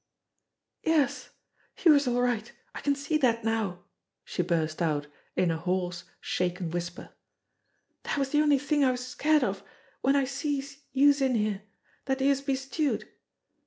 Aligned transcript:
"Yes, 0.81 1.29
youse're 1.83 2.07
all 2.09 2.23
right, 2.23 2.51
I 2.73 2.79
can 2.81 2.95
see 2.95 3.19
dat 3.19 3.43
now," 3.43 3.83
she 4.25 4.41
burst 4.41 4.81
out 4.81 5.05
in 5.35 5.51
a 5.51 5.57
hoarse, 5.57 6.05
shaken 6.19 6.71
whisper. 6.71 7.11
"Dat 8.05 8.17
was 8.17 8.29
de 8.31 8.41
only 8.41 8.57
thing 8.57 8.83
I 8.83 8.89
was 8.89 9.05
scared 9.05 9.43
of 9.43 9.61
w'en 10.03 10.19
I 10.19 10.25
sees 10.25 10.85
youse 10.91 11.21
in 11.21 11.35
here 11.35 11.61
dat 12.05 12.19
youse'd 12.19 12.47
be 12.47 12.55
stewed. 12.55 13.09